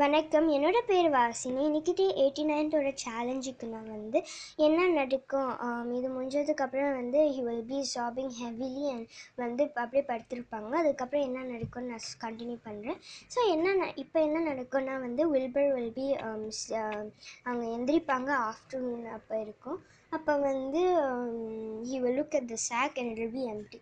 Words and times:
வணக்கம். 0.00 0.46
என்னோட 0.54 0.78
பேர் 0.88 1.06
வாசினி. 1.14 1.60
இன்னைக்கிட்டே 1.66 2.06
எயிட்டி 2.22 2.42
நைன்த்தோட 2.48 2.88
சேலஞ்சுக்கு 3.02 3.66
நான் 3.74 3.86
வந்து 3.94 4.18
என்ன 4.66 4.88
நடக்கும்? 4.96 5.52
இது 5.98 6.08
முடிஞ்சதுக்கப்புறம் 6.16 6.96
வந்து 6.98 7.20
he 7.36 7.42
will 7.46 7.64
be 7.70 7.78
sobbing 7.92 8.34
heavily 8.40 8.84
and 8.94 9.08
வந்து 9.44 9.62
அப்படியே 9.82 10.02
படுத்திருப்பாங்க. 10.10 10.72
அதுக்கப்புறம் 10.82 11.26
என்ன 11.28 11.46
நடக்கும்னு 11.52 11.92
நான் 11.94 12.06
கண்டினியூ 12.26 12.58
பண்ணுறேன் 12.68 13.00
ஸோ 13.34 13.38
என்ன 13.54 13.88
இப்போ 14.04 14.20
என்ன 14.28 14.42
நடக்கும்னா 14.50 14.96
வந்து 15.06 15.24
வில்பர் 15.34 15.72
வில் 15.76 15.96
பி 15.98 16.06
அவங்க 17.46 17.64
எந்திரிப்பாங்க. 17.76 18.30
ஆஃப்டர்நூன் 18.50 19.06
அப்போ 19.18 19.36
இருக்கும். 19.46 19.80
அப்போ 20.16 20.34
வந்து 20.46 20.82
he 21.88 21.96
look 22.16 22.34
at 22.38 22.50
at 22.50 22.52
the 22.52 22.58
and 22.78 22.98
and 23.02 23.32
be 23.34 23.42
empty 23.52 23.78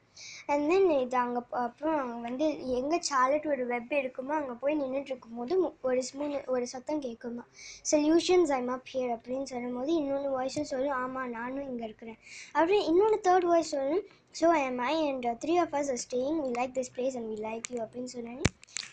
and 0.52 0.64
then 0.70 0.88
இது 1.02 1.16
அங்கே 1.22 1.40
அப்புறம் 1.62 1.96
அங்கே 2.00 2.18
வந்து 2.26 2.46
எங்கே 2.78 2.98
சார்லட்டோட 3.10 3.64
வெப் 3.72 3.94
இருக்குமோ 4.00 4.34
அங்கே 4.38 4.54
போய் 4.62 4.78
நின்றுட்டுருக்கும் 4.80 5.38
போது 5.38 5.54
ஒரு 5.88 6.02
ஸ்மூன் 6.08 6.34
ஒரு 6.54 6.66
சத்தம் 6.72 7.02
கேட்குமா. 7.06 7.44
சொல்யூஷன்ஸ் 7.92 8.52
ஐம் 8.58 8.72
அப் 8.76 8.90
ஹியர் 8.92 9.14
அப்படின்னு 9.16 9.48
சொல்லும்போது 9.52 9.92
இன்னொன்று 10.00 10.30
வாய்ஸும் 10.36 10.70
சொல்லும் 10.72 10.98
ஆமாம் 11.02 11.30
நானும் 11.30 11.68
இங்கே 11.70 11.84
இருக்கிறேன். 11.84 12.18
அப்படியே 12.52 12.82
இன்னொன்று 12.90 13.18
தேர்ட் 13.28 13.48
வாய்ஸ் 13.52 13.74
சொல்லும் 13.76 14.04
so 14.40 14.46
am 14.68 14.80
I 14.92 14.94
and 15.08 15.26
three 15.44 15.56
of 15.64 15.74
us 15.80 15.92
staying 16.06 16.38
we 16.44 16.52
like 16.60 16.74
this 16.78 16.92
place 16.96 17.18
and 17.20 17.30
we 17.32 17.38
like 17.48 17.68
you 17.74 17.80
அப்படின்னு 17.84 18.12
சொன்னோன்னே 18.16 18.46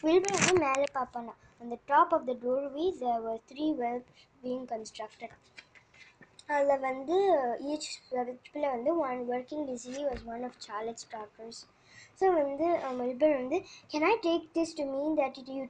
வில்பர் 0.06 0.38
வந்து 0.40 0.66
மேலே 0.68 0.88
பார்ப்பானா. 0.98 1.34
அந்த 1.64 1.76
top 1.92 2.14
of 2.18 2.28
the 2.30 2.36
door 2.44 2.68
we 2.78 2.86
the 3.02 3.06
three 3.52 3.66
well 3.84 4.04
being 4.44 4.66
constructed 4.74 5.36
அதில் 6.52 6.84
வந்து 6.88 7.18
ஈச் 7.72 7.90
வெப்பில் 8.12 8.68
வந்து 8.74 8.92
one 9.06 9.22
working 9.32 9.66
dizzily 9.70 10.04
was 10.10 10.24
one 10.34 10.46
of 10.50 10.60
Charlotte's 10.68 11.08
daughters 11.16 11.62
so 12.22 12.28
வந்து 12.40 12.68
மெல்பர்ன் 13.00 13.40
வந்து 13.42 13.60
can 13.92 14.08
I 14.10 14.14
take 14.26 14.46
this 14.58 14.76
to 14.80 14.86
mean 14.94 15.16
that 15.22 15.40
it 15.42 15.52
you 15.56 15.64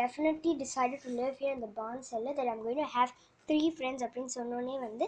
definitely 0.00 0.52
decided 0.62 1.04
to 1.04 1.12
live 1.20 1.34
here 1.40 1.56
இந்த 1.58 1.70
பான்ஸ் 1.78 2.10
செல்ல 2.12 2.34
that 2.38 2.50
I'm 2.52 2.62
going 2.66 2.82
to 2.82 2.90
have 2.96 3.12
three 3.48 3.60
friends 3.74 4.04
அப்படின்னு 4.04 4.32
சொன்னோன்னே 4.36 4.76
வந்து 4.84 5.06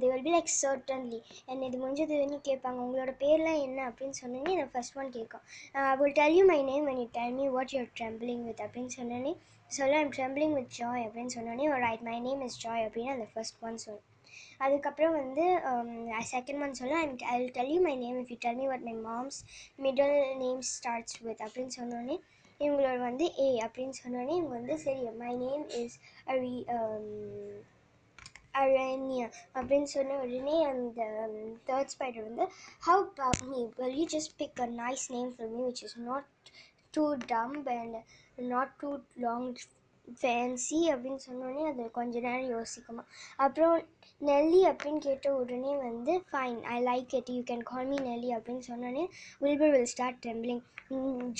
they 0.00 0.06
will 0.10 0.24
be 0.26 0.32
like 0.34 0.52
certainly 0.54 1.18
என்ன 1.48 1.66
இது 1.68 1.78
முடிஞ்சது 1.78 2.12
முடிஞ்சதுன்னு 2.12 2.38
கேட்பாங்க 2.48 2.78
உங்களோட 2.84 3.12
பேர்லாம் 3.22 3.60
என்ன? 3.66 3.78
அப்படின்னு 3.90 4.18
சொன்னோன்னே 4.20 4.54
நான் 4.60 4.72
ஃபர்ஸ்ட் 4.74 4.96
ஒன் 5.00 5.10
கேட்கும். 5.16 5.44
Will 6.00 6.16
tell 6.20 6.36
you 6.38 6.44
my 6.52 6.60
name 6.70 6.86
and 6.90 7.00
you 7.02 7.08
tell 7.18 7.36
me 7.40 7.46
what 7.56 7.74
your 7.76 7.90
trembling 8.00 8.40
with 8.48 8.62
அப்படின்னு 8.66 8.94
சொன்னோன்னே 8.98 9.32
சொல்ல 9.70 9.96
ஐம் 10.02 10.14
ட்ரெம்பிளிங் 10.16 10.54
வித் 10.58 10.72
ஜாய் 10.78 11.04
அப்படின்னு 11.06 11.34
சொன்னோன்னே 11.36 11.66
right 11.86 12.06
my 12.06 12.16
name 12.26 12.44
is 12.46 12.60
Joy 12.64 12.84
அப்படின்னு 12.86 13.14
அந்த 13.16 13.26
ஃபர்ஸ்ட் 13.32 13.58
ஒன் 13.62 13.78
சொல்லும் 13.84 14.06
அதுக்கப்புறம் 14.60 15.14
வந்து 15.20 15.44
செகண்ட் 16.32 16.62
ஒன் 16.62 16.74
சொல்ல 16.74 16.96
I'm 16.98 17.14
I 17.28 17.36
will 17.38 17.54
tell 17.54 17.72
you 17.74 17.80
my 17.80 17.94
name 17.96 18.18
if 18.22 18.32
you 18.32 18.38
tell 18.40 18.60
me 18.62 18.66
what 18.66 18.86
my 18.90 18.96
mom's 19.06 19.40
middle 19.78 20.18
name 20.36 20.62
starts 20.74 21.18
with 21.22 21.42
அப்படின்னு 21.46 21.74
சொன்னோடனே 21.78 22.18
இவங்களோட 22.60 22.98
வந்து 23.00 23.26
ஏ 23.38 23.48
அப்படின்னு 23.64 23.96
சொன்னோடனே 24.02 24.36
இவங்க 24.36 24.54
வந்து 24.54 24.76
சரி 24.78 25.10
my 25.18 25.34
name 25.36 25.66
is 25.80 25.98
Ari 26.26 26.54
Aranea 28.54 29.26
அப்படின்னு 29.54 29.88
சொன்ன 29.88 30.16
உடனே 30.18 30.56
அந்த 30.64 31.00
தேர்ட் 31.66 31.92
ஸ்பைடர் 31.94 32.26
வந்து 32.28 32.46
how 32.82 33.04
me 33.50 33.60
will 33.78 33.94
you 34.00 34.06
just 34.14 34.34
pick 34.38 34.60
a 34.60 34.68
nice 34.78 35.04
name 35.10 35.30
for 35.34 35.50
me 35.50 35.60
which 35.64 35.82
is 35.82 35.98
not 36.08 36.28
too 36.94 37.04
dumb 37.34 37.68
and 37.74 37.98
not 38.48 38.72
too 38.80 38.90
long 39.18 39.48
fancy 40.20 40.78
அப்படின்னு 40.92 41.20
சொன்னோடனே 41.28 41.64
அது 41.70 41.90
கொஞ்ச 41.90 42.20
நேரம் 42.20 42.50
யோசிக்குமா. 42.56 43.04
அப்புறம் 43.36 43.76
நெல்லி 44.20 44.60
அப்படின்னு 44.66 44.98
கேட்ட 44.98 45.34
உடனே 45.34 45.76
வந்து 45.76 46.14
fine 46.30 46.58
I 46.76 46.78
like 46.82 47.14
it 47.14 47.30
you 47.30 47.42
can 47.42 47.62
call 47.62 47.86
me 47.86 47.98
Nellie 47.98 48.32
அப்படின்னு 48.34 48.64
சொன்னோடனே 48.70 49.06
Wilbur 49.40 49.72
will 49.76 49.92
start 49.94 50.20
trembling 50.26 50.64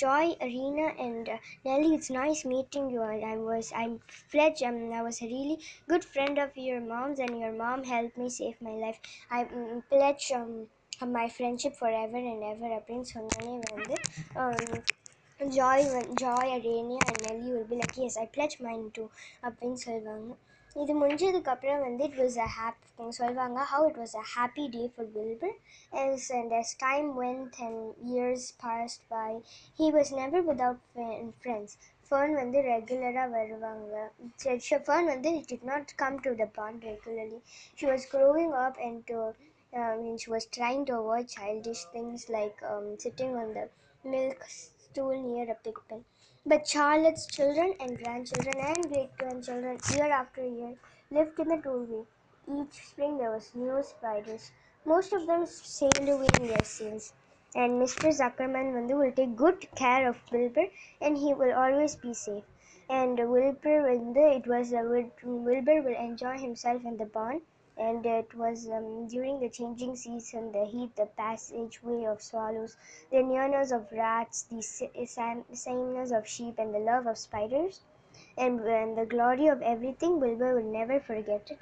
joy 0.03 0.31
Reena 0.53 0.87
and 1.05 1.29
Nellie 1.63 1.89
it's 1.93 2.11
nice 2.11 2.43
meeting 2.45 2.89
you 2.89 3.01
I 3.03 3.35
was 3.51 3.71
I 3.73 3.85
fledge 4.31 4.61
I'm 4.63 4.79
I 4.91 5.01
was 5.01 5.19
a 5.21 5.27
really 5.27 5.57
good 5.87 6.03
friend 6.05 6.37
of 6.37 6.51
your 6.57 6.79
mom's 6.81 7.19
and 7.19 7.39
your 7.39 7.51
mom 7.53 7.83
helped 7.83 8.17
me 8.17 8.29
save 8.29 8.57
my 8.61 8.75
life. 8.75 8.99
I 9.29 9.43
mm, 9.45 9.83
pledge 9.89 10.31
um, 10.31 10.51
my 11.13 11.27
friendship 11.29 11.75
forever 11.75 12.21
அப்படின்னு 12.77 13.07
சொன்னோடனே 13.15 13.53
வந்து 13.71 13.97
um, 14.35 14.81
um, 15.40 15.50
Joy 15.56 15.84
வந் 15.92 16.10
Joy 16.22 16.52
Rania 16.66 17.02
and 17.10 17.22
Nelly 17.26 17.48
will 17.54 17.68
be 17.70 17.76
like 17.80 17.96
yes 18.02 18.14
I 18.22 18.26
pledge 18.36 18.56
mine 18.66 18.86
too 18.96 19.08
அப்படின்னு 19.46 19.80
சொல்லுவாங்க 19.86 20.32
இது 20.76 20.92
முடிஞ்சதுக்கப்புறம் 21.00 21.82
வந்து 21.86 22.04
it 22.08 22.18
was 22.20 22.38
a 22.44 22.48
happy 22.56 23.10
சொல்லுவாங்க 23.18 23.60
how 23.72 23.80
it 23.90 23.96
was 24.02 24.12
a 24.22 24.24
happy 24.36 24.64
day 24.76 24.86
for 24.94 25.04
Wilbur 25.16 25.52
as 26.02 26.24
and 26.38 26.52
as 26.60 26.70
time 26.84 27.06
went 27.22 27.58
and 27.66 27.76
years 28.14 28.44
passed 28.64 29.02
by 29.16 29.30
he 29.80 29.88
was 29.98 30.10
never 30.20 30.40
without 30.50 30.78
fri- 30.92 31.20
friends 31.44 31.72
ஃபர்ன் 32.08 32.34
வந்து 32.40 32.58
ரெகுலராக 32.72 33.28
வருவாங்க 33.36 33.94
Fern 34.88 35.10
வந்து 35.12 35.30
it 35.38 35.46
did 35.52 35.64
not 35.72 35.94
come 36.02 36.16
to 36.26 36.32
the 36.42 36.48
pond 36.58 36.78
regularly 36.90 37.40
she 37.78 37.86
was 37.92 38.04
growing 38.14 38.52
up 38.64 38.76
and 38.86 38.98
to 39.10 39.18
um, 39.72 39.98
and 40.08 40.18
she 40.22 40.30
was 40.36 40.46
trying 40.58 40.84
to 40.90 40.94
avoid 41.02 41.26
childish 41.36 41.82
things 41.96 42.22
like 42.38 42.58
um, 42.72 42.86
sitting 43.04 43.32
on 43.42 43.50
the 43.58 43.66
milk 44.04 44.42
stool 44.91 45.21
near 45.21 45.49
a 45.51 45.55
pig 45.55 45.75
pen. 45.87 46.05
But 46.45 46.67
Charlotte's 46.67 47.25
children 47.27 47.75
and 47.79 47.97
grandchildren 47.97 48.57
and 48.59 48.89
great 48.89 49.15
grandchildren, 49.17 49.79
year 49.93 50.11
after 50.11 50.45
year, 50.45 50.75
lived 51.11 51.39
in 51.39 51.47
the 51.47 51.57
doorway. 51.57 52.05
Each 52.47 52.73
spring 52.85 53.17
there 53.17 53.31
was 53.31 53.55
new 53.55 53.81
spiders. 53.83 54.51
Most 54.85 55.13
of 55.13 55.27
them 55.27 55.45
sailed 55.45 56.09
away 56.09 56.27
in 56.39 56.47
their 56.47 56.63
sails. 56.63 57.13
And 57.55 57.79
Mr. 57.79 58.09
Zuckerman 58.11 58.73
Vandu 58.73 58.97
will 58.97 59.11
take 59.11 59.35
good 59.35 59.73
care 59.75 60.09
of 60.09 60.21
Wilbur 60.31 60.67
and 60.99 61.17
he 61.17 61.33
will 61.33 61.53
always 61.53 61.95
be 61.95 62.13
safe. 62.13 62.43
And 62.89 63.17
Wilbur, 63.17 63.83
Vandu, 63.83 64.37
it 64.37 64.47
was 64.47 64.73
uh, 64.73 64.81
Wil- 64.83 65.11
Wilbur 65.23 65.81
will 65.81 65.95
enjoy 65.95 66.37
himself 66.37 66.83
in 66.83 66.97
the 66.97 67.05
barn 67.05 67.41
and 67.79 68.05
it 68.05 68.35
was 68.35 68.69
um, 68.69 69.07
during 69.07 69.39
the 69.39 69.47
changing 69.49 69.95
season, 69.95 70.51
the 70.51 70.65
heat, 70.65 70.93
the 70.97 71.05
passageway 71.17 72.03
of 72.03 72.21
swallows, 72.21 72.75
the 73.09 73.23
nearness 73.23 73.71
of 73.71 73.89
rats, 73.91 74.43
the 74.43 74.61
sameness 74.61 76.11
of 76.11 76.27
sheep, 76.27 76.59
and 76.59 76.73
the 76.75 76.79
love 76.79 77.07
of 77.07 77.17
spiders, 77.17 77.79
and, 78.37 78.59
and 78.59 78.97
the 78.97 79.05
glory 79.05 79.47
of 79.47 79.61
everything, 79.61 80.19
Wilbur 80.19 80.55
will 80.55 80.71
never 80.71 80.99
forget 80.99 81.49
it. 81.49 81.59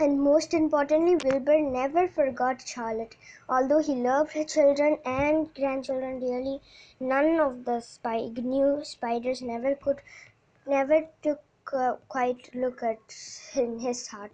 And 0.00 0.20
most 0.20 0.52
importantly, 0.52 1.16
Wilbur 1.24 1.60
never 1.60 2.08
forgot 2.08 2.66
Charlotte. 2.66 3.14
Although 3.48 3.78
he 3.78 3.94
loved 3.94 4.32
her 4.32 4.42
children 4.42 4.98
and 5.04 5.54
grandchildren 5.54 6.18
dearly, 6.18 6.60
none 6.98 7.38
of 7.38 7.64
the 7.64 7.80
spy- 7.80 8.32
new 8.36 8.80
spiders 8.82 9.40
never 9.40 9.76
could, 9.76 10.00
never 10.66 11.06
took 11.22 11.40
uh, 11.72 11.94
quite 12.08 12.52
look 12.52 12.82
at 12.82 12.98
in 13.54 13.78
his 13.78 14.08
heart 14.08 14.32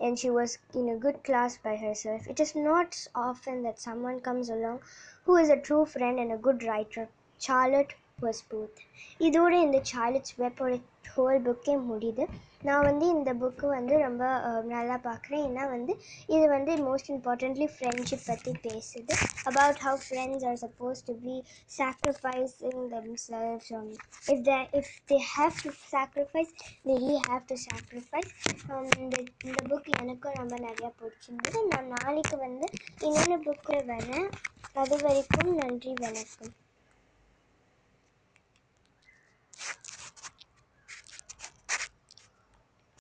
and 0.00 0.18
she 0.18 0.30
was 0.30 0.58
in 0.74 0.88
a 0.88 0.96
good 0.96 1.22
class 1.22 1.58
by 1.58 1.76
herself. 1.76 2.26
It 2.26 2.40
is 2.40 2.54
not 2.54 3.06
often 3.14 3.62
that 3.62 3.78
someone 3.78 4.20
comes 4.20 4.48
along 4.48 4.80
who 5.24 5.36
is 5.36 5.50
a 5.50 5.60
true 5.60 5.84
friend 5.84 6.18
and 6.18 6.32
a 6.32 6.38
good 6.38 6.62
writer. 6.64 7.08
Charlotte 7.38 7.94
was 8.24 8.40
both. 8.52 8.78
இதோட 9.26 9.52
இந்த 9.66 9.80
Charlotte's 9.92 10.38
வெப்போட 10.38 10.72
whole 11.14 11.38
புக்கே 11.46 11.74
முடியுது. 11.90 12.24
நான் 12.62 12.86
வந்து 12.88 13.06
இந்த 13.06 13.30
book 13.34 13.66
வந்து 13.66 13.94
ரொம்ப 13.98 14.24
நல்லா 14.72 14.96
பார்க்குறேன் 15.06 15.44
ஏன்னா 15.48 15.64
வந்து 15.70 15.92
இது 16.26 16.48
வந்து 16.48 16.72
மோஸ்ட் 16.86 17.10
இம்பார்ட்டன்ட்லி 17.14 17.66
ஃப்ரெண்ட்ஷிப் 17.74 18.26
பற்றி 18.26 18.52
பேசுது. 18.66 19.14
About 19.44 19.80
how 19.86 19.98
friends 20.06 20.46
are 20.50 20.58
suppose 20.64 21.04
to 21.06 21.14
be 21.24 21.36
sacrificing 21.78 22.82
themselves. 22.96 23.66
Um, 23.78 23.88
if 24.32 24.42
the 24.42 24.56
if 24.78 24.92
they 25.10 25.20
have 25.34 25.54
to 25.62 25.72
sacrifice 25.92 26.52
they 26.86 26.96
really 26.96 27.20
have 27.28 27.44
to 27.46 27.56
um, 28.74 28.86
இந்த 28.98 29.16
இந்த 29.44 29.60
புக் 29.70 29.90
எனக்கும் 30.02 30.38
ரொம்ப 30.40 30.56
நிறையா 30.66 30.90
பிடிச்சிருந்தது. 31.00 31.60
நான் 31.72 31.92
நாளைக்கு 31.96 32.36
வந்து 32.36 32.66
இன்னொன்று 33.00 33.38
புக்கில் 33.46 33.86
வரேன். 33.92 34.28
அது 34.74 34.96
வரைக்கும் 35.04 35.54
நன்றி 35.54 35.94
வணக்கம். 36.00 36.52